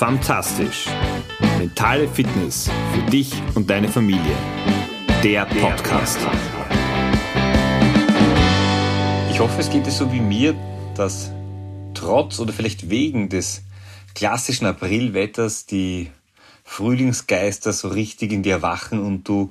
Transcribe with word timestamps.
Fantastisch. 0.00 0.86
Mentale 1.58 2.08
Fitness 2.08 2.70
für 2.94 3.10
dich 3.10 3.34
und 3.54 3.68
deine 3.68 3.86
Familie. 3.86 4.34
Der 5.22 5.44
Podcast. 5.44 6.16
Ich 9.30 9.38
hoffe, 9.38 9.60
es 9.60 9.68
geht 9.68 9.84
dir 9.84 9.90
so 9.90 10.10
wie 10.10 10.20
mir, 10.20 10.54
dass 10.96 11.30
trotz 11.92 12.40
oder 12.40 12.54
vielleicht 12.54 12.88
wegen 12.88 13.28
des 13.28 13.60
klassischen 14.14 14.64
Aprilwetters 14.64 15.66
die 15.66 16.10
Frühlingsgeister 16.64 17.74
so 17.74 17.88
richtig 17.88 18.32
in 18.32 18.42
dir 18.42 18.54
erwachen 18.54 19.04
und 19.04 19.28
du 19.28 19.50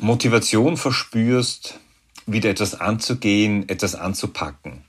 Motivation 0.00 0.78
verspürst, 0.78 1.78
wieder 2.26 2.50
etwas 2.50 2.80
anzugehen, 2.80 3.68
etwas 3.68 3.94
anzupacken. 3.94 4.82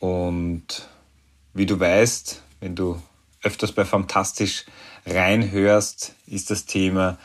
Und 0.00 0.88
wie 1.54 1.66
du 1.66 1.78
weißt, 1.78 2.42
wenn 2.58 2.74
du 2.74 3.00
öfters 3.42 3.72
bei 3.72 3.84
Fantastisch 3.84 4.64
reinhörst, 5.06 6.14
ist 6.26 6.50
das 6.50 6.64
Thema 6.64 7.18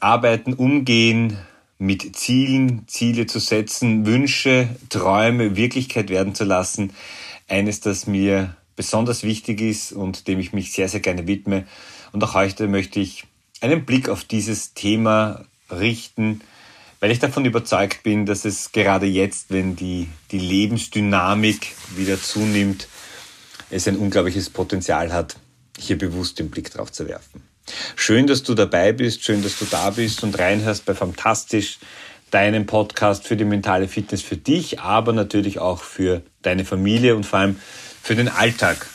Arbeiten, 0.00 0.52
Umgehen 0.52 1.38
mit 1.78 2.16
Zielen, 2.16 2.86
Ziele 2.86 3.26
zu 3.26 3.38
setzen, 3.38 4.06
Wünsche, 4.06 4.68
Träume 4.90 5.56
Wirklichkeit 5.56 6.08
werden 6.08 6.34
zu 6.34 6.44
lassen. 6.44 6.92
Eines, 7.48 7.80
das 7.80 8.06
mir 8.06 8.56
besonders 8.76 9.22
wichtig 9.22 9.60
ist 9.60 9.92
und 9.92 10.28
dem 10.28 10.38
ich 10.40 10.52
mich 10.52 10.72
sehr, 10.72 10.88
sehr 10.88 11.00
gerne 11.00 11.26
widme. 11.26 11.66
Und 12.12 12.22
auch 12.22 12.34
heute 12.34 12.68
möchte 12.68 13.00
ich 13.00 13.24
einen 13.60 13.84
Blick 13.84 14.08
auf 14.08 14.24
dieses 14.24 14.74
Thema 14.74 15.44
richten, 15.70 16.40
weil 17.00 17.10
ich 17.10 17.18
davon 17.18 17.44
überzeugt 17.44 18.02
bin, 18.02 18.24
dass 18.24 18.44
es 18.44 18.72
gerade 18.72 19.06
jetzt, 19.06 19.50
wenn 19.50 19.76
die, 19.76 20.08
die 20.30 20.38
Lebensdynamik 20.38 21.72
wieder 21.96 22.20
zunimmt, 22.20 22.88
es 23.74 23.88
ein 23.88 23.96
unglaubliches 23.96 24.50
Potenzial 24.50 25.12
hat, 25.12 25.34
hier 25.76 25.98
bewusst 25.98 26.38
den 26.38 26.48
Blick 26.48 26.70
drauf 26.70 26.92
zu 26.92 27.08
werfen. 27.08 27.42
Schön, 27.96 28.28
dass 28.28 28.44
du 28.44 28.54
dabei 28.54 28.92
bist, 28.92 29.24
schön, 29.24 29.42
dass 29.42 29.58
du 29.58 29.64
da 29.64 29.90
bist 29.90 30.22
und 30.22 30.38
reinhörst 30.38 30.84
bei 30.84 30.94
Fantastisch, 30.94 31.78
deinem 32.30 32.66
Podcast 32.66 33.26
für 33.26 33.36
die 33.36 33.44
mentale 33.44 33.88
Fitness 33.88 34.22
für 34.22 34.36
dich, 34.36 34.80
aber 34.80 35.12
natürlich 35.12 35.58
auch 35.58 35.82
für 35.82 36.22
deine 36.42 36.64
Familie 36.64 37.16
und 37.16 37.26
vor 37.26 37.40
allem 37.40 37.56
für 38.00 38.14
den 38.14 38.28
Alltag 38.28 38.86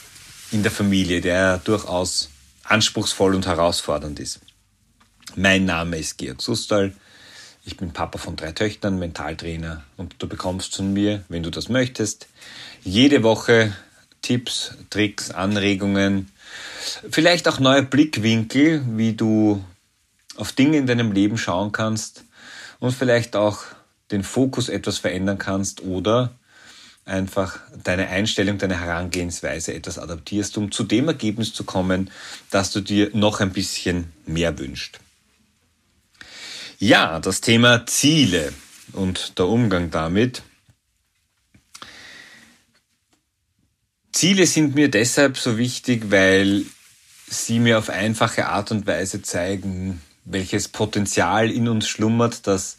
in 0.52 0.64
der 0.64 0.72
Familie, 0.72 1.20
der 1.20 1.58
durchaus 1.58 2.30
anspruchsvoll 2.64 3.36
und 3.36 3.48
herausfordernd 3.48 4.20
ist. 4.20 4.40
Mein 5.36 5.66
Name 5.66 5.98
ist 5.98 6.18
Georg 6.18 6.42
Sustal. 6.42 6.94
Ich 7.66 7.76
bin 7.76 7.92
Papa 7.92 8.18
von 8.18 8.38
drei 8.38 8.54
Töchtern, 8.54 8.98
Mentaltrainer 8.98 9.84
und 9.98 10.16
du 10.20 10.28
bekommst 10.28 10.78
von 10.78 10.94
mir, 10.94 11.24
wenn 11.28 11.44
du 11.44 11.50
das 11.50 11.68
möchtest, 11.68 12.28
jede 12.84 13.24
Woche 13.24 13.74
Tipps, 14.22 14.74
Tricks, 14.90 15.32
Anregungen, 15.32 16.32
vielleicht 17.10 17.48
auch 17.48 17.60
neue 17.60 17.84
Blickwinkel, 17.84 18.84
wie 18.98 19.14
du 19.14 19.64
auf 20.36 20.52
Dinge 20.52 20.78
in 20.78 20.88
deinem 20.88 21.12
Leben 21.12 21.38
schauen 21.38 21.72
kannst 21.72 22.24
und 22.80 22.92
vielleicht 22.92 23.36
auch 23.36 23.64
den 24.12 24.24
Fokus 24.24 24.70
etwas 24.70 24.98
verändern 24.98 25.38
kannst 25.38 25.82
oder 25.82 26.32
einfach 27.06 27.60
deine 27.84 28.08
Einstellung, 28.10 28.58
deine 28.58 28.80
Herangehensweise 28.80 29.74
etwas 29.74 29.98
adaptierst, 29.98 30.58
um 30.58 30.72
zu 30.72 30.84
dem 30.84 31.08
Ergebnis 31.08 31.54
zu 31.54 31.64
kommen, 31.64 32.12
dass 32.52 32.72
du 32.72 32.82
dir 32.82 33.10
noch 33.14 33.40
ein 33.40 33.52
bisschen 33.52 34.12
mehr 34.26 34.58
wünschst. 34.60 35.00
Ja, 36.78 37.20
das 37.20 37.42
Thema 37.42 37.86
Ziele 37.88 38.54
und 38.94 39.38
der 39.38 39.48
Umgang 39.48 39.92
damit 39.92 40.44
Ziele 44.12 44.46
sind 44.46 44.76
mir 44.76 44.90
deshalb 44.90 45.38
so 45.38 45.58
wichtig, 45.58 46.12
weil 46.12 46.66
sie 47.28 47.60
mir 47.60 47.78
auf 47.78 47.90
einfache 47.90 48.48
Art 48.48 48.72
und 48.72 48.88
Weise 48.88 49.22
zeigen, 49.22 50.02
welches 50.26 50.68
Potenzial 50.68 51.52
in 51.52 51.68
uns 51.68 51.88
schlummert, 51.88 52.48
das 52.48 52.78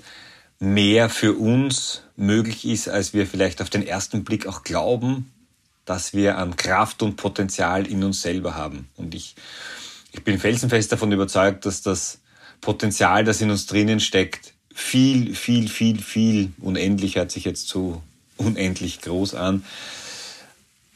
mehr 0.58 1.08
für 1.08 1.34
uns 1.34 2.02
möglich 2.16 2.66
ist, 2.66 2.88
als 2.88 3.14
wir 3.14 3.26
vielleicht 3.26 3.62
auf 3.62 3.70
den 3.70 3.86
ersten 3.86 4.24
Blick 4.24 4.46
auch 4.46 4.62
glauben, 4.62 5.32
dass 5.84 6.12
wir 6.12 6.36
an 6.36 6.56
Kraft 6.56 7.02
und 7.02 7.16
Potenzial 7.16 7.86
in 7.86 8.04
uns 8.04 8.22
selber 8.22 8.54
haben. 8.54 8.88
Und 8.96 9.14
ich, 9.14 9.34
ich 10.12 10.22
bin 10.22 10.38
felsenfest 10.38 10.92
davon 10.92 11.12
überzeugt, 11.12 11.64
dass 11.64 11.80
das 11.82 12.18
Potenzial, 12.60 13.24
das 13.24 13.40
in 13.40 13.50
uns 13.50 13.66
drinnen 13.66 14.00
steckt, 14.00 14.52
viel, 14.74 15.34
viel, 15.34 15.68
viel, 15.68 16.00
viel 16.00 16.52
unendlich 16.60 17.16
hört 17.16 17.30
sich 17.30 17.44
jetzt 17.44 17.68
so 17.68 18.02
unendlich 18.36 19.00
groß 19.00 19.34
an, 19.34 19.64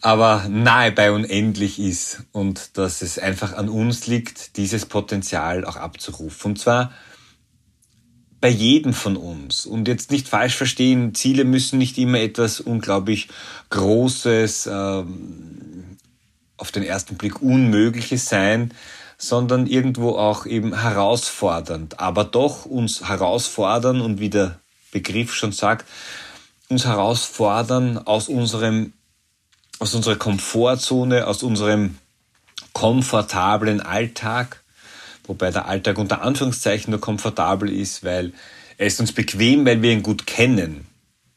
aber 0.05 0.49
nahe 0.51 0.93
bei 0.93 1.11
unendlich 1.11 1.79
ist 1.79 2.25
und 2.33 2.77
dass 2.77 3.01
es 3.01 3.19
einfach 3.19 3.55
an 3.55 3.71
uns 3.71 4.07
liegt, 4.07 4.59
dieses 4.59 4.85
Potenzial 4.85 5.65
auch 5.65 5.77
abzurufen. 5.77 6.51
Und 6.51 6.59
zwar 6.59 6.93
bei 8.39 8.51
jedem 8.51 8.93
von 8.93 9.17
uns. 9.17 9.65
Und 9.65 9.89
jetzt 9.89 10.11
nicht 10.11 10.29
falsch 10.29 10.57
verstehen, 10.57 11.15
Ziele 11.15 11.45
müssen 11.45 11.79
nicht 11.79 11.97
immer 11.97 12.21
etwas 12.21 12.61
unglaublich 12.61 13.29
Großes, 13.71 14.67
ähm, 14.71 15.97
auf 16.59 16.71
den 16.71 16.83
ersten 16.83 17.17
Blick 17.17 17.41
Unmögliches 17.41 18.29
sein, 18.29 18.75
sondern 19.17 19.67
irgendwo 19.67 20.11
auch 20.19 20.45
eben 20.45 20.83
herausfordernd. 20.83 21.99
Aber 21.99 22.25
doch 22.25 22.67
uns 22.67 23.09
herausfordern 23.09 24.03
und 24.03 24.21
wie 24.21 24.29
der 24.29 24.59
Begriff 24.93 25.33
schon 25.33 25.53
sagt, 25.53 25.89
uns 26.69 26.85
herausfordern 26.85 27.97
aus 27.97 28.29
unserem 28.29 28.93
aus 29.79 29.95
unserer 29.95 30.17
Komfortzone, 30.17 31.27
aus 31.27 31.43
unserem 31.43 31.99
komfortablen 32.73 33.81
Alltag, 33.81 34.63
wobei 35.27 35.51
der 35.51 35.67
Alltag 35.67 35.99
unter 35.99 36.23
Anführungszeichen 36.23 36.91
nur 36.91 37.01
komfortabel 37.01 37.73
ist, 37.73 38.05
weil 38.05 38.33
er 38.79 38.87
ist 38.87 39.01
uns 39.01 39.13
bequem, 39.13 39.65
weil 39.65 39.83
wir 39.83 39.93
ihn 39.93 40.03
gut 40.03 40.27
kennen, 40.27 40.87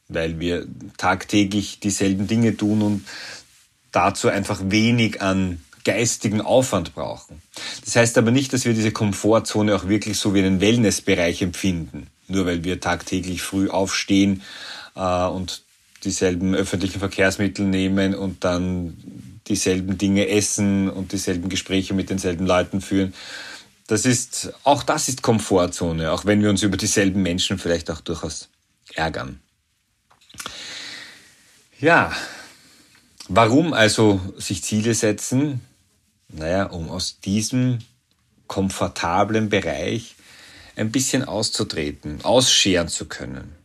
weil 0.07 0.39
wir 0.39 0.65
tagtäglich 0.97 1.79
dieselben 1.79 2.27
Dinge 2.27 2.57
tun 2.57 2.81
und 2.81 3.07
dazu 3.91 4.29
einfach 4.29 4.59
wenig 4.65 5.21
an 5.21 5.61
geistigen 5.83 6.41
Aufwand 6.41 6.95
brauchen. 6.95 7.41
Das 7.85 7.95
heißt 7.95 8.17
aber 8.17 8.31
nicht, 8.31 8.51
dass 8.51 8.65
wir 8.65 8.73
diese 8.73 8.91
Komfortzone 8.91 9.73
auch 9.73 9.87
wirklich 9.87 10.19
so 10.19 10.33
wie 10.33 10.39
einen 10.39 10.59
Wellnessbereich 10.59 11.41
empfinden, 11.41 12.07
nur 12.27 12.45
weil 12.45 12.63
wir 12.65 12.81
tagtäglich 12.81 13.41
früh 13.41 13.69
aufstehen 13.69 14.41
äh, 14.95 15.25
und 15.27 15.63
dieselben 16.07 16.55
öffentlichen 16.55 16.99
Verkehrsmittel 16.99 17.65
nehmen 17.65 18.15
und 18.15 18.43
dann 18.45 18.97
dieselben 19.47 19.97
Dinge 19.97 20.29
essen 20.29 20.89
und 20.89 21.11
dieselben 21.11 21.49
Gespräche 21.49 21.93
mit 21.93 22.09
denselben 22.09 22.47
Leuten 22.47 22.81
führen. 22.81 23.13
Das 23.87 24.05
ist, 24.05 24.53
auch 24.63 24.83
das 24.83 25.09
ist 25.09 25.21
Komfortzone, 25.21 26.11
auch 26.11 26.25
wenn 26.25 26.41
wir 26.41 26.49
uns 26.49 26.63
über 26.63 26.77
dieselben 26.77 27.21
Menschen 27.21 27.59
vielleicht 27.59 27.91
auch 27.91 28.01
durchaus 28.01 28.49
ärgern. 28.93 29.39
Ja, 31.79 32.11
warum 33.27 33.73
also 33.73 34.19
sich 34.37 34.63
Ziele 34.63 34.93
setzen? 34.93 35.61
Naja, 36.29 36.65
um 36.65 36.89
aus 36.89 37.19
diesem 37.19 37.79
komfortablen 38.47 39.49
Bereich 39.49 40.15
ein 40.77 40.91
bisschen 40.91 41.23
auszutreten, 41.23 42.23
ausscheren 42.23 42.87
zu 42.87 43.05
können. 43.05 43.56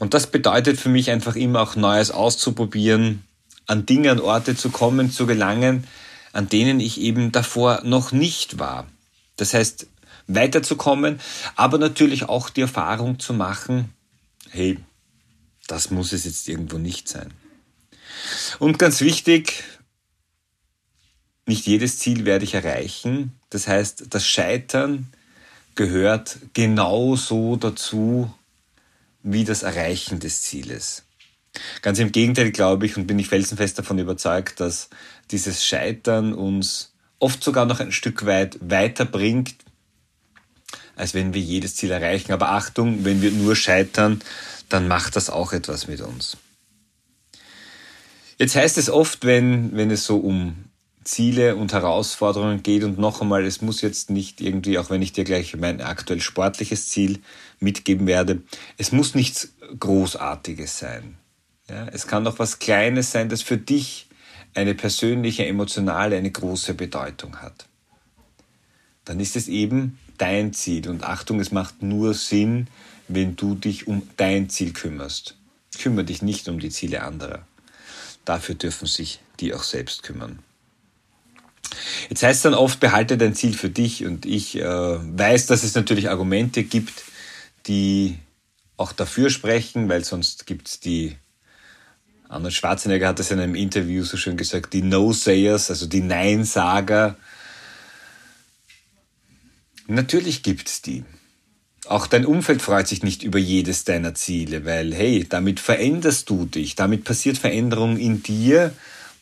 Und 0.00 0.14
das 0.14 0.28
bedeutet 0.28 0.80
für 0.80 0.88
mich 0.88 1.10
einfach 1.10 1.36
immer 1.36 1.60
auch 1.60 1.76
Neues 1.76 2.10
auszuprobieren, 2.10 3.22
an 3.66 3.84
Dinge, 3.84 4.10
an 4.10 4.18
Orte 4.18 4.56
zu 4.56 4.70
kommen, 4.70 5.12
zu 5.12 5.26
gelangen, 5.26 5.86
an 6.32 6.48
denen 6.48 6.80
ich 6.80 6.98
eben 7.00 7.32
davor 7.32 7.82
noch 7.84 8.10
nicht 8.10 8.58
war. 8.58 8.86
Das 9.36 9.52
heißt, 9.52 9.86
weiterzukommen, 10.26 11.20
aber 11.54 11.76
natürlich 11.76 12.30
auch 12.30 12.48
die 12.48 12.62
Erfahrung 12.62 13.18
zu 13.18 13.34
machen, 13.34 13.92
hey, 14.48 14.78
das 15.66 15.90
muss 15.90 16.14
es 16.14 16.24
jetzt 16.24 16.48
irgendwo 16.48 16.78
nicht 16.78 17.06
sein. 17.06 17.34
Und 18.58 18.78
ganz 18.78 19.02
wichtig, 19.02 19.64
nicht 21.44 21.66
jedes 21.66 21.98
Ziel 21.98 22.24
werde 22.24 22.44
ich 22.44 22.54
erreichen. 22.54 23.38
Das 23.50 23.68
heißt, 23.68 24.06
das 24.08 24.26
Scheitern 24.26 25.12
gehört 25.74 26.38
genauso 26.54 27.56
dazu 27.56 28.32
wie 29.22 29.44
das 29.44 29.62
Erreichen 29.62 30.20
des 30.20 30.42
Zieles. 30.42 31.04
Ganz 31.82 31.98
im 31.98 32.12
Gegenteil 32.12 32.52
glaube 32.52 32.86
ich 32.86 32.96
und 32.96 33.06
bin 33.06 33.18
ich 33.18 33.28
felsenfest 33.28 33.78
davon 33.78 33.98
überzeugt, 33.98 34.60
dass 34.60 34.88
dieses 35.30 35.64
Scheitern 35.64 36.32
uns 36.32 36.92
oft 37.18 37.42
sogar 37.42 37.66
noch 37.66 37.80
ein 37.80 37.92
Stück 37.92 38.24
weit 38.24 38.58
weiterbringt, 38.60 39.56
als 40.96 41.14
wenn 41.14 41.34
wir 41.34 41.40
jedes 41.40 41.76
Ziel 41.76 41.90
erreichen. 41.90 42.32
Aber 42.32 42.50
Achtung, 42.50 43.04
wenn 43.04 43.20
wir 43.20 43.30
nur 43.30 43.56
scheitern, 43.56 44.20
dann 44.68 44.88
macht 44.88 45.16
das 45.16 45.28
auch 45.28 45.52
etwas 45.52 45.88
mit 45.88 46.00
uns. 46.00 46.36
Jetzt 48.38 48.56
heißt 48.56 48.78
es 48.78 48.88
oft, 48.88 49.24
wenn, 49.24 49.76
wenn 49.76 49.90
es 49.90 50.04
so 50.04 50.18
um 50.18 50.69
Ziele 51.02 51.56
und 51.56 51.72
Herausforderungen 51.72 52.62
geht 52.62 52.84
und 52.84 52.98
noch 52.98 53.22
einmal, 53.22 53.44
es 53.44 53.62
muss 53.62 53.80
jetzt 53.80 54.10
nicht 54.10 54.40
irgendwie, 54.40 54.78
auch 54.78 54.90
wenn 54.90 55.02
ich 55.02 55.12
dir 55.12 55.24
gleich 55.24 55.56
mein 55.56 55.80
aktuell 55.80 56.20
sportliches 56.20 56.88
Ziel 56.88 57.20
mitgeben 57.58 58.06
werde, 58.06 58.42
es 58.76 58.92
muss 58.92 59.14
nichts 59.14 59.54
Großartiges 59.78 60.78
sein. 60.78 61.16
Ja, 61.68 61.86
es 61.86 62.06
kann 62.06 62.24
doch 62.24 62.38
was 62.38 62.58
Kleines 62.58 63.12
sein, 63.12 63.28
das 63.28 63.42
für 63.42 63.56
dich 63.56 64.08
eine 64.54 64.74
persönliche, 64.74 65.46
emotionale, 65.46 66.16
eine 66.16 66.30
große 66.30 66.74
Bedeutung 66.74 67.36
hat. 67.36 67.66
Dann 69.04 69.20
ist 69.20 69.36
es 69.36 69.48
eben 69.48 69.98
dein 70.18 70.52
Ziel. 70.52 70.88
Und 70.88 71.04
Achtung, 71.04 71.40
es 71.40 71.52
macht 71.52 71.82
nur 71.82 72.14
Sinn, 72.14 72.66
wenn 73.08 73.36
du 73.36 73.54
dich 73.54 73.86
um 73.86 74.02
dein 74.16 74.50
Ziel 74.50 74.72
kümmerst. 74.72 75.36
Kümmere 75.78 76.04
dich 76.04 76.22
nicht 76.22 76.48
um 76.48 76.58
die 76.58 76.70
Ziele 76.70 77.02
anderer. 77.02 77.46
Dafür 78.24 78.54
dürfen 78.54 78.86
sich 78.86 79.20
die 79.38 79.54
auch 79.54 79.62
selbst 79.62 80.02
kümmern. 80.02 80.40
Jetzt 82.08 82.22
heißt 82.22 82.38
es 82.38 82.42
dann 82.42 82.54
oft, 82.54 82.80
behalte 82.80 83.16
dein 83.16 83.34
Ziel 83.34 83.54
für 83.54 83.70
dich 83.70 84.04
und 84.04 84.26
ich 84.26 84.56
äh, 84.56 84.64
weiß, 84.64 85.46
dass 85.46 85.62
es 85.62 85.74
natürlich 85.74 86.10
Argumente 86.10 86.64
gibt, 86.64 87.04
die 87.66 88.18
auch 88.76 88.92
dafür 88.92 89.30
sprechen, 89.30 89.88
weil 89.88 90.04
sonst 90.04 90.46
gibt 90.46 90.68
es 90.68 90.80
die, 90.80 91.16
Arnold 92.30 92.54
Schwarzenegger 92.54 93.08
hat 93.08 93.18
es 93.18 93.32
in 93.32 93.40
einem 93.40 93.56
Interview 93.56 94.04
so 94.04 94.16
schön 94.16 94.36
gesagt, 94.36 94.72
die 94.72 94.82
No-Sayers, 94.82 95.68
also 95.68 95.86
die 95.86 96.00
Nein-Sager. 96.00 97.16
Natürlich 99.88 100.44
gibt 100.44 100.68
es 100.68 100.80
die. 100.80 101.02
Auch 101.86 102.06
dein 102.06 102.24
Umfeld 102.24 102.62
freut 102.62 102.86
sich 102.86 103.02
nicht 103.02 103.24
über 103.24 103.40
jedes 103.40 103.82
deiner 103.82 104.14
Ziele, 104.14 104.64
weil, 104.64 104.94
hey, 104.94 105.26
damit 105.28 105.58
veränderst 105.58 106.30
du 106.30 106.46
dich, 106.46 106.76
damit 106.76 107.02
passiert 107.02 107.36
Veränderung 107.36 107.96
in 107.96 108.22
dir 108.22 108.72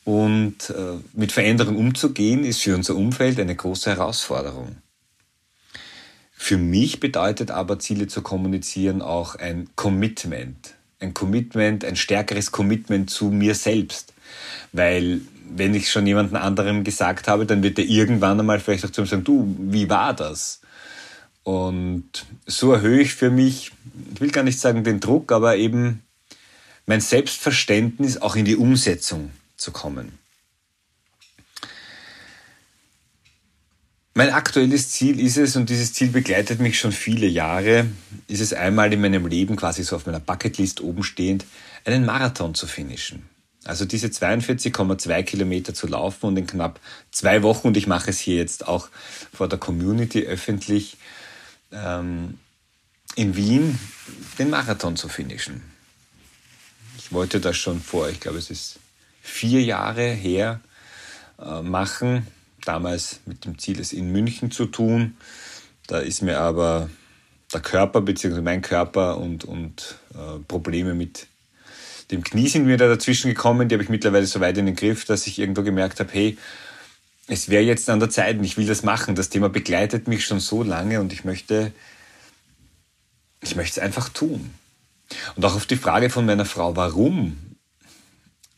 und 0.09 0.71
äh, 0.71 0.97
mit 1.13 1.33
Veränderung 1.33 1.77
umzugehen, 1.77 2.43
ist 2.43 2.63
für 2.63 2.75
unser 2.75 2.97
Umfeld 2.97 3.39
eine 3.39 3.55
große 3.55 3.91
Herausforderung. 3.91 4.79
Für 6.33 6.57
mich 6.57 6.99
bedeutet 6.99 7.51
aber 7.51 7.79
Ziele 7.79 8.07
zu 8.07 8.23
kommunizieren 8.23 9.03
auch 9.03 9.35
ein 9.35 9.69
Commitment. 9.77 10.73
Ein 10.99 11.13
Commitment, 11.13 11.85
ein 11.85 11.95
stärkeres 11.95 12.53
Commitment 12.53 13.11
zu 13.11 13.27
mir 13.27 13.55
selbst. 13.55 14.15
Weil 14.73 15.21
wenn 15.51 15.75
ich 15.75 15.91
schon 15.91 16.07
jemanden 16.07 16.37
anderem 16.37 16.85
gesagt 16.85 17.29
habe, 17.29 17.45
dann 17.45 17.63
wird 17.63 17.79
er 17.79 17.85
irgendwann 17.85 18.41
einmal 18.41 18.61
vielleicht 18.61 18.87
auch 18.87 18.91
zu 18.91 19.03
mir 19.03 19.09
sagen, 19.09 19.25
du, 19.25 19.55
wie 19.59 19.91
war 19.91 20.15
das? 20.15 20.63
Und 21.43 22.25
so 22.47 22.73
erhöhe 22.73 23.03
ich 23.03 23.15
für 23.15 23.29
mich, 23.29 23.73
ich 24.15 24.21
will 24.23 24.31
gar 24.31 24.43
nicht 24.43 24.59
sagen 24.59 24.85
den 24.85 25.01
Druck, 25.01 25.33
aber 25.33 25.59
eben 25.59 26.03
mein 26.87 27.03
Selbstverständnis 27.03 28.17
auch 28.17 28.37
in 28.37 28.47
die 28.47 28.57
Umsetzung 28.57 29.33
zu 29.59 29.73
kommen. 29.73 30.19
Mein 34.15 34.31
aktuelles 34.31 34.91
Ziel 34.91 35.21
ist 35.21 35.37
es, 35.37 35.55
und 35.55 35.71
dieses 35.71 35.93
Ziel 35.93 36.09
begleitet 36.09 36.59
mich 36.59 36.77
schon 36.81 36.91
viele 36.91 37.29
Jahre, 37.29 37.87
ist 38.27 38.41
es 38.41 38.53
einmal 38.53 38.93
in 38.93 39.01
meinem 39.01 39.27
Leben 39.29 39.55
quasi 39.55 39.85
so 39.85 39.95
auf 39.95 40.07
meiner 40.07 40.19
Bucketlist 40.19 40.81
oben 40.81 41.05
stehend, 41.05 41.45
einen 41.85 42.05
Marathon 42.05 42.53
zu 42.55 42.67
finishen. 42.67 43.29
Also 43.65 43.85
diese 43.85 44.09
42,2 44.09 45.23
Kilometer 45.23 45.73
zu 45.73 45.87
laufen 45.87 46.27
und 46.27 46.37
in 46.37 46.49
knapp 46.49 46.81
zwei 47.13 47.45
Wochen, 47.45 47.69
und 47.69 47.77
ich 47.77 47.87
mache 47.87 48.11
es 48.11 48.19
hier 48.19 48.37
jetzt 48.37 48.67
auch 48.67 48.89
vor 49.33 49.49
der 49.49 49.61
Community 49.61 50.25
öffentlich, 50.25 50.97
ähm, 51.71 52.41
in 53.15 53.37
Wien 53.37 53.79
den 54.39 54.51
Marathon 54.51 54.97
zu 54.97 55.09
finishen. 55.09 55.63
Ich 56.97 57.13
wollte 57.13 57.39
das 57.39 57.57
schon 57.57 57.81
vor, 57.81 58.09
ich 58.09 58.19
glaube 58.19 58.39
es 58.39 58.51
ist 58.51 58.81
vier 59.29 59.63
Jahre 59.63 60.09
her 60.11 60.61
äh, 61.41 61.63
machen. 61.63 62.27
Damals 62.65 63.21
mit 63.27 63.45
dem 63.45 63.59
Ziel, 63.59 63.81
es 63.81 63.93
in 63.93 64.11
München 64.13 64.51
zu 64.51 64.67
tun. 64.67 65.17
Da 65.87 65.99
ist 65.99 66.23
mir 66.23 66.41
aber 66.41 66.91
der 67.53 67.61
Körper 67.61 68.01
bzw. 68.01 68.41
mein 68.43 68.63
Körper 68.63 69.19
und, 69.19 69.45
und 69.45 69.97
äh, 70.15 70.39
Probleme 70.47 70.95
mit 70.95 71.27
dem 72.11 72.23
Knie 72.23 72.49
sind 72.49 72.67
mir 72.67 72.77
da 72.77 72.89
dazwischen 72.89 73.29
gekommen. 73.29 73.69
Die 73.69 73.75
habe 73.75 73.83
ich 73.83 73.89
mittlerweile 73.89 74.27
so 74.27 74.41
weit 74.41 74.59
in 74.59 74.67
den 74.67 74.77
Griff, 74.77 75.05
dass 75.05 75.27
ich 75.27 75.39
irgendwo 75.39 75.63
gemerkt 75.63 76.01
habe, 76.01 76.11
hey, 76.13 76.39
es 77.27 77.49
wäre 77.51 77.63
jetzt 77.63 77.91
an 77.91 78.01
der 78.01 78.11
Zeit 78.11 78.39
und 78.39 78.45
ich 78.45 78.57
will 78.57 78.67
das 78.67 78.83
machen. 78.83 79.15
Das 79.15 79.29
Thema 79.29 79.49
begleitet 79.49 80.09
mich 80.09 80.25
schon 80.25 80.41
so 80.41 80.63
lange 80.63 81.01
und 81.01 81.13
ich 81.13 81.25
möchte, 81.25 81.73
ich 83.43 83.57
möchte 83.57 83.81
es 83.81 83.85
einfach 83.85 84.09
tun. 84.09 84.51
Und 85.37 85.45
auch 85.45 85.55
auf 85.55 85.67
die 85.67 85.77
Frage 85.77 86.11
von 86.11 86.27
meiner 86.27 86.47
Frau, 86.47 86.77
warum, 86.77 87.37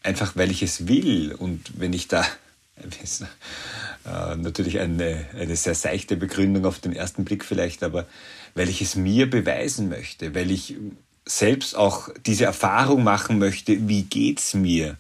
einfach 0.02 0.36
weil 0.36 0.50
ich 0.50 0.62
es 0.62 0.88
will. 0.88 1.32
Und 1.32 1.78
wenn 1.78 1.92
ich 1.92 2.08
da 2.08 2.24
äh, 4.04 4.36
natürlich 4.36 4.80
eine, 4.80 5.26
eine 5.38 5.56
sehr 5.56 5.74
seichte 5.74 6.16
Begründung 6.16 6.64
auf 6.64 6.78
den 6.78 6.94
ersten 6.94 7.24
Blick 7.24 7.44
vielleicht, 7.44 7.82
aber 7.82 8.06
weil 8.54 8.68
ich 8.68 8.80
es 8.82 8.96
mir 8.96 9.28
beweisen 9.28 9.88
möchte, 9.88 10.34
weil 10.34 10.50
ich 10.50 10.76
selbst 11.26 11.76
auch 11.76 12.08
diese 12.26 12.44
Erfahrung 12.44 13.04
machen 13.04 13.38
möchte, 13.38 13.88
wie 13.88 14.02
geht's 14.02 14.54
mir? 14.54 14.96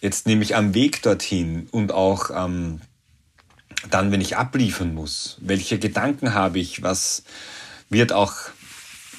Jetzt 0.00 0.26
nämlich 0.26 0.56
am 0.56 0.74
Weg 0.74 1.02
dorthin 1.02 1.68
und 1.70 1.92
auch 1.92 2.30
ähm, 2.30 2.80
dann, 3.90 4.12
wenn 4.12 4.20
ich 4.20 4.36
abliefern 4.36 4.94
muss, 4.94 5.38
welche 5.40 5.78
Gedanken 5.78 6.34
habe 6.34 6.58
ich, 6.58 6.82
was 6.82 7.22
wird 7.88 8.12
auch 8.12 8.34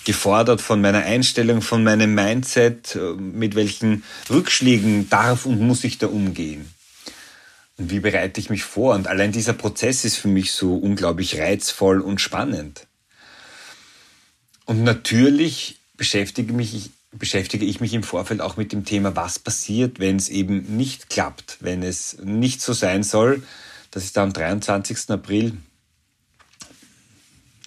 gefordert 0.06 0.62
von 0.62 0.82
meiner 0.82 1.04
Einstellung, 1.04 1.62
von 1.62 1.84
meinem 1.84 2.14
Mindset, 2.16 2.96
äh, 2.96 3.14
mit 3.14 3.56
welchen 3.56 4.04
Rückschlägen 4.30 5.10
darf 5.10 5.46
und 5.46 5.60
muss 5.60 5.84
ich 5.84 5.98
da 5.98 6.08
umgehen. 6.08 6.74
Und 7.78 7.90
wie 7.90 8.00
bereite 8.00 8.40
ich 8.40 8.50
mich 8.50 8.64
vor? 8.64 8.96
Und 8.96 9.08
allein 9.08 9.32
dieser 9.32 9.54
Prozess 9.54 10.06
ist 10.06 10.18
für 10.18 10.28
mich 10.28 10.52
so 10.52 10.76
unglaublich 10.76 11.40
reizvoll 11.40 12.02
und 12.02 12.22
spannend. 12.22 12.88
Und 14.66 14.84
natürlich 14.84 15.80
beschäftige, 15.98 16.54
mich, 16.54 16.92
beschäftige 17.12 17.66
ich 17.66 17.80
mich 17.80 17.94
im 17.94 18.04
Vorfeld 18.04 18.42
auch 18.42 18.58
mit 18.58 18.72
dem 18.72 18.86
Thema, 18.86 19.16
was 19.16 19.40
passiert, 19.40 20.00
wenn 20.00 20.18
es 20.18 20.30
eben 20.30 20.78
nicht 20.78 21.10
klappt, 21.10 21.58
wenn 21.62 21.84
es 21.84 22.18
nicht 22.24 22.62
so 22.62 22.74
sein 22.74 23.04
soll. 23.04 23.44
Das 23.90 24.04
ist 24.04 24.16
dann 24.16 24.30
am 24.30 24.34
23. 24.34 25.10
April 25.10 25.58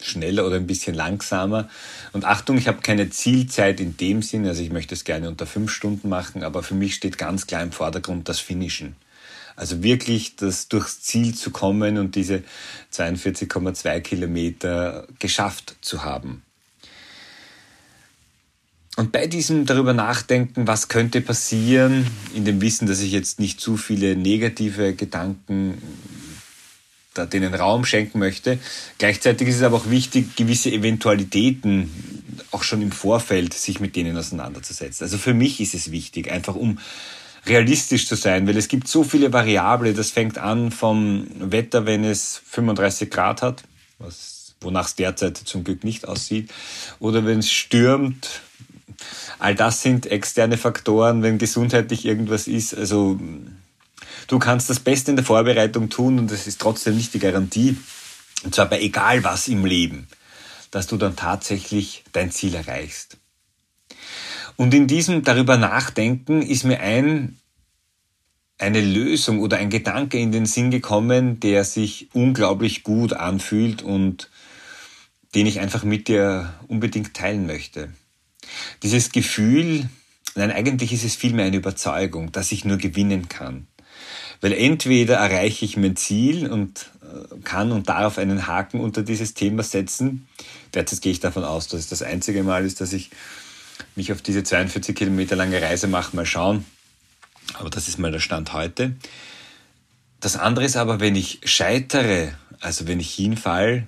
schneller 0.01 0.47
oder 0.47 0.57
ein 0.57 0.67
bisschen 0.67 0.95
langsamer. 0.95 1.69
Und 2.13 2.25
Achtung, 2.25 2.59
ich 2.59 2.69
habe 2.69 2.81
keine 2.83 3.11
Zielzeit 3.11 3.81
in 3.81 3.97
dem 3.97 4.23
Sinn, 4.23 4.47
also 4.47 4.63
ich 4.63 4.71
möchte 4.71 4.95
es 4.95 5.05
gerne 5.05 5.29
unter 5.29 5.47
fünf 5.47 5.71
Stunden 5.71 6.09
machen, 6.09 6.43
aber 6.43 6.63
für 6.63 6.75
mich 6.75 6.95
steht 6.95 7.19
ganz 7.19 7.47
klar 7.47 7.63
im 7.63 7.73
Vordergrund 7.73 8.29
das 8.29 8.41
Finishen. 8.41 8.97
Also 9.57 9.83
wirklich 9.83 10.37
das 10.37 10.69
durchs 10.69 11.03
Ziel 11.03 11.35
zu 11.35 11.51
kommen 11.51 11.99
und 11.99 12.17
diese 12.17 12.43
42,2 12.93 14.01
Kilometer 14.01 15.07
geschafft 15.21 15.77
zu 15.81 16.03
haben. 16.03 16.43
Und 18.97 19.11
bei 19.11 19.27
diesem 19.27 19.67
darüber 19.67 19.93
nachdenken, 19.93 20.69
was 20.69 20.89
könnte 20.89 21.21
passieren, 21.21 22.07
in 22.33 22.45
dem 22.45 22.61
Wissen, 22.61 22.87
dass 22.87 23.01
ich 23.01 23.11
jetzt 23.11 23.41
nicht 23.41 23.61
zu 23.61 23.77
viele 23.77 24.15
negative 24.15 24.95
Gedanken 24.95 25.79
da 25.79 26.24
denen 27.15 27.55
Raum 27.55 27.85
schenken 27.85 28.19
möchte. 28.19 28.59
Gleichzeitig 28.99 29.49
ist 29.49 29.57
es 29.57 29.63
aber 29.63 29.77
auch 29.77 29.91
wichtig, 29.91 30.37
gewisse 30.37 30.71
Eventualitäten 30.71 31.91
auch 32.51 32.63
schon 32.63 32.83
im 32.83 32.93
Vorfeld 32.93 33.55
sich 33.55 33.81
mit 33.81 33.97
denen 33.97 34.17
auseinanderzusetzen. 34.17 35.05
Also 35.05 35.19
für 35.19 35.35
mich 35.35 35.61
ist 35.61 35.75
es 35.75 35.91
wichtig, 35.91 36.31
einfach 36.31 36.55
um 36.55 36.79
realistisch 37.47 38.07
zu 38.07 38.15
sein, 38.15 38.47
weil 38.47 38.57
es 38.57 38.69
gibt 38.69 38.89
so 38.89 39.05
viele 39.05 39.33
Variablen. 39.33 39.95
Das 39.95 40.11
fängt 40.11 40.39
an 40.39 40.71
vom 40.71 41.27
Wetter, 41.39 41.87
wenn 41.87 42.05
es 42.05 42.41
35 42.47 43.11
Grad 43.11 43.43
hat, 43.43 43.65
was, 43.99 44.55
wonach 44.61 44.87
es 44.87 44.95
derzeit 44.95 45.37
zum 45.37 45.65
Glück 45.65 45.85
nicht 45.85 46.09
aussieht, 46.09 46.51
oder 47.01 47.27
wenn 47.27 47.41
es 47.41 47.51
stürmt. 47.51 48.41
All 49.39 49.55
das 49.55 49.83
sind 49.83 50.07
externe 50.07 50.57
Faktoren, 50.57 51.23
wenn 51.23 51.39
gesundheitlich 51.39 52.07
irgendwas 52.07 52.47
ist. 52.47 52.75
Also 52.75 53.19
Du 54.27 54.39
kannst 54.39 54.71
das 54.71 54.81
Beste 54.81 55.11
in 55.11 55.17
der 55.17 55.25
Vorbereitung 55.25 55.91
tun 55.91 56.19
und 56.19 56.31
das 56.31 56.47
ist 56.47 56.61
trotzdem 56.61 56.97
nicht 56.97 57.13
die 57.15 57.19
Garantie, 57.19 57.77
und 58.45 58.55
zwar 58.55 58.67
bei 58.67 58.81
egal 58.81 59.25
was 59.25 59.49
im 59.49 59.65
Leben, 59.65 60.09
dass 60.71 60.87
du 60.87 60.97
dann 60.97 61.17
tatsächlich 61.17 62.05
dein 62.13 62.31
Ziel 62.31 62.55
erreichst. 62.55 63.19
Und 64.57 64.73
in 64.73 64.87
diesem 64.87 65.23
darüber 65.23 65.57
nachdenken 65.57 66.43
ist 66.43 66.65
mir 66.65 66.81
ein, 66.81 67.39
eine 68.59 68.81
Lösung 68.81 69.41
oder 69.41 69.57
ein 69.57 69.71
Gedanke 69.71 70.19
in 70.19 70.33
den 70.33 70.47
Sinn 70.47 70.71
gekommen, 70.71 71.41
der 71.41 71.65
sich 71.65 72.09
unglaublich 72.13 72.83
gut 72.83 73.13
anfühlt 73.13 73.83
und 73.83 74.31
den 75.35 75.47
ich 75.47 75.59
einfach 75.59 75.83
mit 75.83 76.07
dir 76.07 76.55
unbedingt 76.69 77.15
teilen 77.15 77.47
möchte. 77.47 77.93
Dieses 78.83 79.11
Gefühl, 79.11 79.89
nein, 80.37 80.53
eigentlich 80.53 80.93
ist 80.93 81.05
es 81.05 81.17
vielmehr 81.17 81.47
eine 81.47 81.57
Überzeugung, 81.57 82.31
dass 82.31 82.53
ich 82.53 82.65
nur 82.65 82.77
gewinnen 82.77 83.29
kann. 83.29 83.67
Weil 84.45 84.53
entweder 84.53 85.17
erreiche 85.17 85.65
ich 85.65 85.79
mein 85.79 85.97
Ziel 85.97 86.53
und 86.53 86.91
äh, 87.01 87.41
kann 87.45 87.73
und 87.73 87.89
darf 87.89 88.19
einen 88.19 88.47
Haken 88.47 88.79
unter 88.81 89.03
dieses 89.03 89.33
Thema 89.33 89.63
setzen. 89.63 90.29
Derzeit 90.75 91.01
gehe 91.01 91.13
ich 91.13 91.21
davon 91.21 91.45
aus, 91.45 91.67
dass 91.69 91.81
es 91.81 91.89
das 91.89 92.03
einzige 92.03 92.43
Mal 92.43 92.67
ist, 92.67 92.83
dass 92.83 92.93
ich 92.93 93.09
mich 93.97 94.13
auf 94.13 94.21
diese 94.21 94.43
42 94.43 94.95
Kilometer 94.95 95.35
lange 95.35 95.63
Reise 95.63 95.87
mache. 95.87 96.15
Mal 96.15 96.27
schauen. 96.27 96.67
Aber 97.55 97.71
das 97.71 97.89
ist 97.89 97.99
mal 97.99 98.13
der 98.13 98.21
Stand 98.21 98.53
heute. 98.53 98.95
Das 100.21 100.37
andere 100.37 100.67
ist 100.67 100.77
aber, 100.77 101.01
wenn 101.01 101.17
ich 101.17 101.41
scheitere, 101.45 102.35
also 102.61 102.87
wenn 102.87 103.01
ich 103.01 103.15
hinfall, 103.15 103.87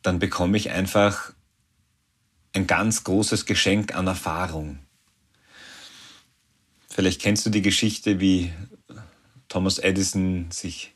dann 0.00 0.20
bekomme 0.20 0.56
ich 0.56 0.70
einfach 0.70 1.34
ein 2.54 2.66
ganz 2.66 3.04
großes 3.04 3.44
Geschenk 3.44 3.94
an 3.94 4.06
Erfahrung. 4.06 4.78
Vielleicht 6.88 7.20
kennst 7.20 7.44
du 7.44 7.50
die 7.50 7.60
Geschichte, 7.60 8.20
wie 8.20 8.54
Thomas 9.48 9.78
Edison 9.78 10.46
sich 10.50 10.94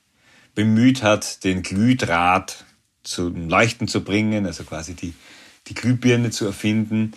bemüht 0.55 1.03
hat, 1.03 1.45
den 1.45 1.63
Glühdraht 1.63 2.65
zum 3.03 3.49
Leuchten 3.49 3.89
zu 3.89 4.05
bringen, 4.05 4.47
also 4.47 4.65
quasi 4.65 4.95
die, 4.95 5.15
die 5.69 5.75
Glühbirne 5.75 6.31
zu 6.31 6.47
erfinden. 6.47 7.13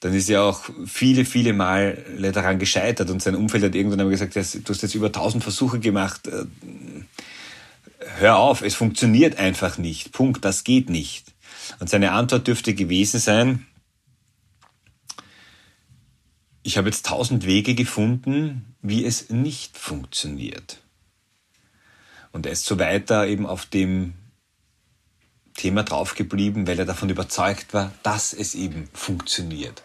Dann 0.00 0.14
ist 0.14 0.30
er 0.30 0.42
auch 0.42 0.68
viele, 0.86 1.24
viele 1.24 1.52
Mal 1.52 2.04
daran 2.32 2.58
gescheitert 2.58 3.10
und 3.10 3.22
sein 3.22 3.34
Umfeld 3.34 3.64
hat 3.64 3.74
irgendwann 3.74 4.00
einmal 4.00 4.16
gesagt, 4.16 4.34
du 4.34 4.40
hast 4.72 4.82
jetzt 4.82 4.94
über 4.94 5.12
tausend 5.12 5.42
Versuche 5.42 5.78
gemacht, 5.78 6.26
äh, 6.26 6.46
hör 8.18 8.38
auf, 8.38 8.62
es 8.62 8.74
funktioniert 8.74 9.38
einfach 9.38 9.78
nicht. 9.78 10.12
Punkt, 10.12 10.44
das 10.44 10.64
geht 10.64 10.88
nicht. 10.88 11.32
Und 11.78 11.88
seine 11.88 12.12
Antwort 12.12 12.46
dürfte 12.46 12.74
gewesen 12.74 13.20
sein, 13.20 13.66
ich 16.62 16.76
habe 16.76 16.88
jetzt 16.88 17.06
tausend 17.06 17.46
Wege 17.46 17.74
gefunden, 17.74 18.69
wie 18.82 19.04
es 19.04 19.30
nicht 19.30 19.76
funktioniert. 19.76 20.80
Und 22.32 22.46
er 22.46 22.52
ist 22.52 22.64
so 22.64 22.78
weiter 22.78 23.26
eben 23.26 23.46
auf 23.46 23.66
dem 23.66 24.14
Thema 25.54 25.82
draufgeblieben, 25.82 26.66
weil 26.66 26.78
er 26.78 26.86
davon 26.86 27.10
überzeugt 27.10 27.74
war, 27.74 27.92
dass 28.02 28.32
es 28.32 28.54
eben 28.54 28.88
funktioniert. 28.92 29.82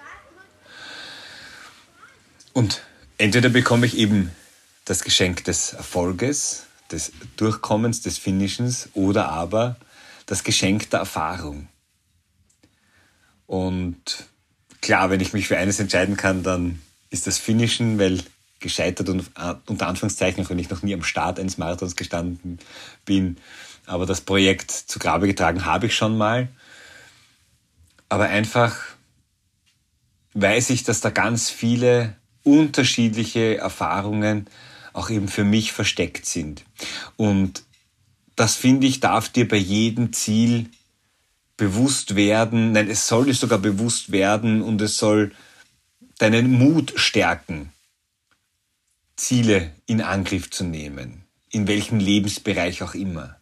Und 2.53 2.81
entweder 3.17 3.49
bekomme 3.49 3.85
ich 3.85 3.97
eben 3.97 4.31
das 4.85 5.03
Geschenk 5.03 5.43
des 5.43 5.73
Erfolges, 5.73 6.67
des 6.91 7.11
Durchkommens, 7.35 8.01
des 8.01 8.17
Finishens 8.17 8.89
oder 8.93 9.29
aber 9.29 9.75
das 10.25 10.43
Geschenk 10.43 10.89
der 10.91 10.99
Erfahrung. 10.99 11.67
Und 13.47 14.25
klar, 14.81 15.09
wenn 15.09 15.19
ich 15.19 15.33
mich 15.33 15.47
für 15.47 15.57
eines 15.57 15.79
entscheiden 15.79 16.15
kann, 16.15 16.43
dann 16.43 16.81
ist 17.09 17.27
das 17.27 17.37
Finishen, 17.37 17.99
weil 17.99 18.23
gescheitert 18.59 19.09
und 19.09 19.21
äh, 19.37 19.55
unter 19.67 19.87
Anführungszeichen, 19.87 20.47
wenn 20.49 20.59
ich 20.59 20.69
noch 20.69 20.81
nie 20.81 20.93
am 20.93 21.03
Start 21.03 21.39
eines 21.39 21.57
Marathons 21.57 21.95
gestanden 21.95 22.59
bin, 23.05 23.37
aber 23.85 24.05
das 24.05 24.21
Projekt 24.21 24.71
zu 24.71 24.99
Grabe 24.99 25.27
getragen 25.27 25.65
habe 25.65 25.87
ich 25.87 25.95
schon 25.95 26.17
mal. 26.17 26.47
Aber 28.09 28.25
einfach 28.25 28.75
weiß 30.33 30.69
ich, 30.71 30.83
dass 30.83 31.01
da 31.01 31.09
ganz 31.09 31.49
viele 31.49 32.15
unterschiedliche 32.43 33.57
Erfahrungen 33.57 34.47
auch 34.93 35.09
eben 35.09 35.27
für 35.27 35.43
mich 35.43 35.71
versteckt 35.71 36.25
sind. 36.25 36.63
Und 37.17 37.63
das 38.35 38.55
finde 38.55 38.87
ich, 38.87 38.99
darf 38.99 39.29
dir 39.29 39.47
bei 39.47 39.57
jedem 39.57 40.13
Ziel 40.13 40.69
bewusst 41.57 42.15
werden, 42.15 42.73
nein, 42.73 42.89
es 42.89 43.07
soll 43.07 43.25
dir 43.25 43.33
sogar 43.33 43.59
bewusst 43.59 44.11
werden 44.11 44.61
und 44.61 44.81
es 44.81 44.97
soll 44.97 45.31
deinen 46.17 46.51
Mut 46.51 46.93
stärken, 46.95 47.71
Ziele 49.15 49.71
in 49.85 50.01
Angriff 50.01 50.49
zu 50.49 50.63
nehmen, 50.63 51.23
in 51.49 51.67
welchem 51.67 51.99
Lebensbereich 51.99 52.83
auch 52.83 52.93
immer. 52.93 53.37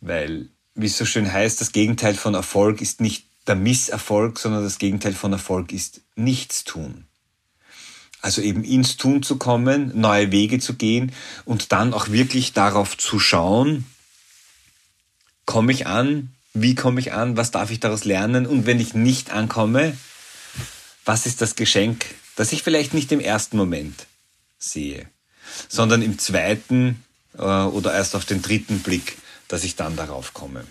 Weil, 0.00 0.48
wie 0.74 0.86
es 0.86 0.96
so 0.96 1.04
schön 1.04 1.30
heißt, 1.30 1.60
das 1.60 1.72
Gegenteil 1.72 2.14
von 2.14 2.34
Erfolg 2.34 2.80
ist 2.80 3.00
nicht 3.00 3.26
der 3.46 3.56
Misserfolg, 3.56 4.38
sondern 4.38 4.62
das 4.62 4.78
Gegenteil 4.78 5.12
von 5.12 5.32
Erfolg 5.32 5.72
ist 5.72 6.02
Nichtstun. 6.14 7.06
Also 8.22 8.42
eben 8.42 8.64
ins 8.64 8.96
Tun 8.96 9.22
zu 9.22 9.36
kommen, 9.38 9.98
neue 9.98 10.30
Wege 10.30 10.58
zu 10.58 10.74
gehen 10.74 11.12
und 11.44 11.72
dann 11.72 11.94
auch 11.94 12.10
wirklich 12.10 12.52
darauf 12.52 12.96
zu 12.96 13.18
schauen, 13.18 13.86
komme 15.46 15.72
ich 15.72 15.86
an, 15.86 16.34
wie 16.52 16.74
komme 16.74 17.00
ich 17.00 17.12
an, 17.12 17.36
was 17.36 17.50
darf 17.50 17.70
ich 17.70 17.80
daraus 17.80 18.04
lernen 18.04 18.46
und 18.46 18.66
wenn 18.66 18.78
ich 18.78 18.94
nicht 18.94 19.30
ankomme, 19.30 19.96
was 21.04 21.26
ist 21.26 21.40
das 21.40 21.56
Geschenk, 21.56 22.04
das 22.36 22.52
ich 22.52 22.62
vielleicht 22.62 22.94
nicht 22.94 23.12
im 23.12 23.20
ersten 23.20 23.56
Moment 23.56 24.06
sehe, 24.58 25.06
sondern 25.68 26.02
im 26.02 26.18
zweiten 26.18 27.04
äh, 27.36 27.42
oder 27.42 27.94
erst 27.94 28.14
auf 28.14 28.24
den 28.24 28.42
dritten 28.42 28.80
Blick, 28.80 29.16
dass 29.48 29.64
ich 29.64 29.76
dann 29.76 29.96
darauf 29.96 30.34
komme. 30.34 30.64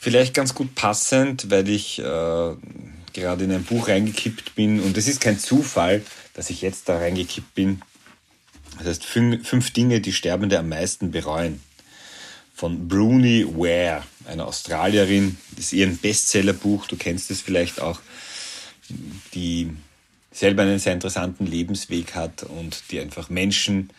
Vielleicht 0.00 0.34
ganz 0.34 0.54
gut 0.54 0.74
passend, 0.74 1.50
weil 1.50 1.68
ich 1.68 1.98
äh, 1.98 2.02
gerade 3.14 3.44
in 3.44 3.52
ein 3.52 3.64
Buch 3.64 3.88
reingekippt 3.88 4.54
bin 4.54 4.80
und 4.80 4.98
es 4.98 5.08
ist 5.08 5.20
kein 5.20 5.38
Zufall, 5.38 6.02
dass 6.34 6.50
ich 6.50 6.60
jetzt 6.60 6.88
da 6.88 6.98
reingekippt 6.98 7.54
bin. 7.54 7.80
Das 8.78 8.88
heißt 8.88 9.04
fünf, 9.04 9.48
fünf 9.48 9.70
Dinge, 9.72 10.00
die 10.00 10.12
Sterbende 10.12 10.58
am 10.58 10.68
meisten 10.68 11.10
bereuen. 11.10 11.62
Von 12.54 12.86
Bruni 12.88 13.46
Ware, 13.46 14.02
einer 14.26 14.46
Australierin. 14.46 15.38
Das 15.56 15.66
ist 15.66 15.72
ihr 15.72 15.86
Bestsellerbuch, 15.86 16.86
du 16.86 16.96
kennst 16.96 17.30
es 17.30 17.40
vielleicht 17.40 17.80
auch, 17.80 18.00
die 19.34 19.70
selber 20.34 20.62
einen 20.62 20.80
sehr 20.80 20.92
interessanten 20.92 21.46
Lebensweg 21.46 22.14
hat 22.14 22.42
und 22.42 22.90
die 22.90 23.00
einfach 23.00 23.30
Menschen 23.30 23.90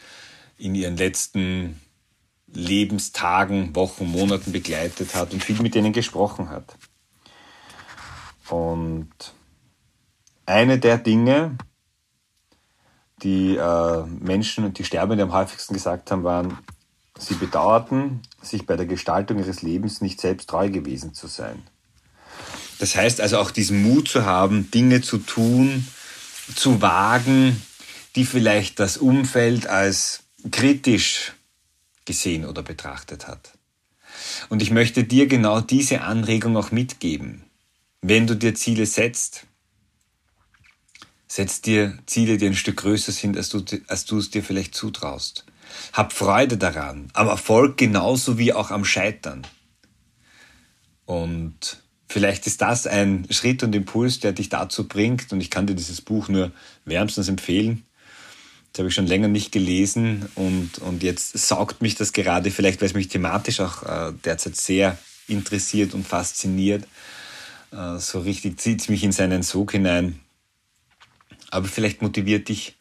in 0.58 0.76
ihren 0.76 0.98
letzten 0.98 1.80
Lebenstagen, 2.54 3.76
Wochen, 3.76 4.06
Monaten 4.06 4.52
begleitet 4.52 5.16
hat 5.16 5.34
und 5.34 5.44
viel 5.44 5.62
mit 5.62 5.76
denen 5.76 5.94
gesprochen 5.94 6.50
hat. 6.50 6.76
Und 8.50 9.10
eine 10.46 10.78
der 10.78 10.98
Dinge, 10.98 11.58
die 13.24 13.56
äh, 13.56 14.04
Menschen 14.06 14.66
und 14.66 14.78
die 14.78 14.84
Sterbenden 14.84 15.30
am 15.30 15.34
häufigsten 15.34 15.74
gesagt 15.74 16.12
haben, 16.12 16.24
waren, 16.24 16.58
sie 17.18 17.36
bedauerten, 17.36 18.22
sich 18.42 18.66
bei 18.66 18.76
der 18.76 18.86
Gestaltung 18.86 19.40
ihres 19.40 19.62
Lebens 19.62 20.02
nicht 20.02 20.20
selbst 20.20 20.50
treu 20.50 20.70
gewesen 20.70 21.14
zu 21.14 21.28
sein. 21.28 21.64
Das 22.78 22.96
heißt 22.96 23.22
also 23.22 23.40
auch 23.40 23.52
diesen 23.52 23.82
Mut 23.84 24.10
zu 24.10 24.26
haben, 24.26 24.70
Dinge 24.70 25.02
zu 25.02 25.18
tun, 25.18 25.88
zu 26.54 26.82
wagen, 26.82 27.62
die 28.16 28.26
vielleicht 28.26 28.80
das 28.80 28.98
Umfeld 28.98 29.68
als 29.68 30.24
kritisch 30.52 31.34
gesehen 32.06 32.46
oder 32.46 32.64
betrachtet 32.64 33.28
hat. 33.28 33.54
Und 34.50 34.62
ich 34.62 34.72
möchte 34.72 35.04
dir 35.04 35.28
genau 35.28 35.62
diese 35.62 36.02
Anregung 36.02 36.56
auch 36.56 36.72
mitgeben. 36.72 37.44
Wenn 38.02 38.28
du 38.28 38.36
dir 38.36 38.56
Ziele 38.56 38.86
setzt, 38.86 39.48
setz 41.28 41.62
dir 41.62 41.98
Ziele, 42.06 42.38
die 42.38 42.46
ein 42.46 42.56
Stück 42.56 42.78
größer 42.78 43.12
sind, 43.12 43.36
als 43.36 43.50
du, 43.50 43.64
als 43.88 44.06
du 44.06 44.20
es 44.20 44.30
dir 44.30 44.44
vielleicht 44.44 44.76
zutraust. 44.76 45.46
Hab 45.94 46.14
Freude 46.14 46.58
daran, 46.58 47.10
am 47.14 47.28
Erfolg 47.28 47.78
genauso 47.78 48.38
wie 48.38 48.54
auch 48.54 48.72
am 48.72 48.86
Scheitern. 48.86 49.46
Und 51.06 51.84
vielleicht 52.08 52.48
ist 52.48 52.62
das 52.62 52.88
ein 52.88 53.28
Schritt 53.30 53.64
und 53.64 53.74
Impuls, 53.76 54.20
der 54.20 54.32
dich 54.32 54.50
dazu 54.50 54.88
bringt. 54.88 55.32
Und 55.32 55.42
ich 55.42 55.50
kann 55.50 55.68
dir 55.68 55.76
dieses 55.76 56.02
Buch 56.02 56.30
nur 56.30 56.52
wärmstens 56.86 57.28
empfehlen. 57.28 57.84
Das 58.72 58.80
habe 58.80 58.90
ich 58.90 58.96
schon 58.96 59.08
länger 59.08 59.30
nicht 59.30 59.54
gelesen 59.54 60.28
und, 60.36 60.80
und 60.80 61.02
jetzt 61.02 61.38
saugt 61.38 61.82
mich 61.82 61.96
das 61.96 62.12
gerade, 62.12 62.52
vielleicht 62.52 62.82
weil 62.82 62.88
es 62.88 62.94
mich 62.94 63.08
thematisch 63.08 63.62
auch 63.62 63.84
äh, 63.84 64.12
derzeit 64.26 64.58
sehr 64.58 64.98
interessiert 65.30 65.94
und 65.94 66.06
fasziniert. 66.06 66.86
Äh, 67.72 68.00
so 68.00 68.20
richtig 68.20 68.60
zieht 68.60 68.82
es 68.82 68.90
mich 68.90 69.04
in 69.04 69.14
seinen 69.14 69.44
Sog 69.44 69.72
hinein. 69.72 70.20
Aber 71.52 71.70
vielleicht 71.70 72.02
motiviert 72.02 72.50
dich 72.50 72.76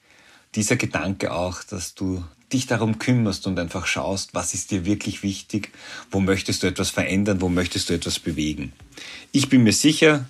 dieser 0.56 0.74
Gedanke 0.74 1.32
auch, 1.32 1.62
dass 1.62 1.94
du 1.94 2.24
dich 2.52 2.66
darum 2.66 2.98
kümmerst 2.98 3.46
und 3.46 3.58
einfach 3.58 3.86
schaust, 3.86 4.34
was 4.34 4.54
ist 4.54 4.70
dir 4.70 4.84
wirklich 4.84 5.22
wichtig, 5.22 5.72
wo 6.10 6.20
möchtest 6.20 6.62
du 6.62 6.66
etwas 6.66 6.90
verändern, 6.90 7.40
wo 7.40 7.48
möchtest 7.48 7.88
du 7.88 7.94
etwas 7.94 8.18
bewegen. 8.18 8.72
Ich 9.32 9.48
bin 9.48 9.62
mir 9.62 9.72
sicher, 9.72 10.28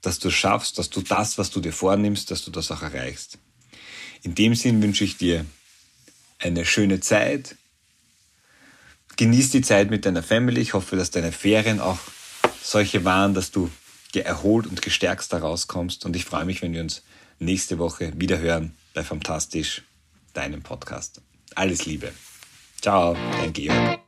dass 0.00 0.18
du 0.18 0.28
es 0.28 0.34
schaffst, 0.34 0.78
dass 0.78 0.90
du 0.90 1.00
das, 1.00 1.38
was 1.38 1.50
du 1.50 1.60
dir 1.60 1.72
vornimmst, 1.72 2.30
dass 2.30 2.44
du 2.44 2.50
das 2.50 2.70
auch 2.70 2.82
erreichst. 2.82 3.38
In 4.22 4.34
dem 4.34 4.54
Sinn 4.54 4.82
wünsche 4.82 5.04
ich 5.04 5.16
dir 5.16 5.44
eine 6.38 6.64
schöne 6.64 7.00
Zeit. 7.00 7.56
Genieß 9.16 9.50
die 9.50 9.62
Zeit 9.62 9.90
mit 9.90 10.06
deiner 10.06 10.22
Family. 10.22 10.60
Ich 10.60 10.74
hoffe, 10.74 10.96
dass 10.96 11.10
deine 11.10 11.32
Ferien 11.32 11.80
auch 11.80 11.98
solche 12.62 13.04
waren, 13.04 13.34
dass 13.34 13.50
du 13.50 13.70
erholt 14.14 14.66
und 14.66 14.82
gestärkt 14.82 15.32
da 15.32 15.38
rauskommst. 15.38 16.04
Und 16.04 16.16
ich 16.16 16.24
freue 16.24 16.44
mich, 16.44 16.60
wenn 16.62 16.72
wir 16.72 16.80
uns 16.80 17.02
nächste 17.38 17.78
Woche 17.78 18.12
wieder 18.16 18.38
hören 18.38 18.74
bei 18.94 19.04
Fantastisch, 19.04 19.82
deinem 20.32 20.62
Podcast. 20.62 21.20
Alles 21.54 21.86
Liebe. 21.86 22.12
Ciao, 22.80 23.14
dein 23.40 23.52
Georg. 23.52 24.07